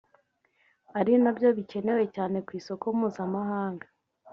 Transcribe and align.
ari 0.99 1.13
nabyo 1.23 1.49
bikenewe 1.57 2.03
cyane 2.15 2.37
ku 2.45 2.51
isoko 2.59 2.85
mpuzamahanga 2.97 3.87